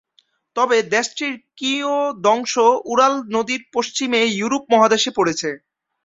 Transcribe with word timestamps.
তবে 0.55 0.77
দেশটির 0.93 1.33
কিয়দংশ 1.57 2.53
উরাল 2.91 3.15
নদীর 3.35 3.61
পশ্চিমে 3.73 4.21
ইউরোপ 4.33 4.63
মহাদেশে 4.73 5.11
পড়েছে। 5.17 5.49